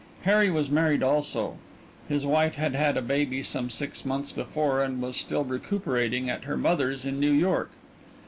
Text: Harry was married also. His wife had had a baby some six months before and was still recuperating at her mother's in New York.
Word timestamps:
Harry 0.23 0.49
was 0.49 0.71
married 0.71 1.03
also. 1.03 1.57
His 2.09 2.25
wife 2.25 2.55
had 2.55 2.73
had 2.73 2.97
a 2.97 3.03
baby 3.03 3.43
some 3.43 3.69
six 3.69 4.03
months 4.03 4.31
before 4.31 4.81
and 4.81 4.99
was 4.99 5.15
still 5.15 5.43
recuperating 5.43 6.27
at 6.27 6.45
her 6.45 6.57
mother's 6.57 7.05
in 7.05 7.19
New 7.19 7.29
York. 7.31 7.69